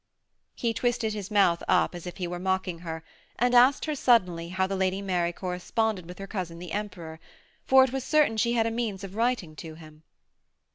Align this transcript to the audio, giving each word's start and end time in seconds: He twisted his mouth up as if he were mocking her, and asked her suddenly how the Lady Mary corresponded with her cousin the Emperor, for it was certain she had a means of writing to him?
He 0.55 0.73
twisted 0.73 1.13
his 1.13 1.29
mouth 1.29 1.61
up 1.67 1.93
as 1.93 2.07
if 2.07 2.17
he 2.17 2.25
were 2.25 2.39
mocking 2.39 2.79
her, 2.79 3.03
and 3.37 3.53
asked 3.53 3.85
her 3.85 3.93
suddenly 3.93 4.49
how 4.49 4.65
the 4.65 4.75
Lady 4.75 4.99
Mary 4.99 5.31
corresponded 5.31 6.07
with 6.07 6.17
her 6.17 6.25
cousin 6.25 6.57
the 6.57 6.71
Emperor, 6.71 7.19
for 7.65 7.83
it 7.83 7.93
was 7.93 8.03
certain 8.03 8.35
she 8.37 8.53
had 8.53 8.65
a 8.65 8.71
means 8.71 9.03
of 9.03 9.13
writing 9.13 9.55
to 9.57 9.75
him? 9.75 10.01